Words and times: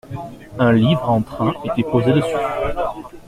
Un 0.57 0.71
livre 0.71 1.07
en 1.07 1.21
train 1.21 1.53
était 1.63 1.83
posé 1.87 2.11
dessus 2.11 2.35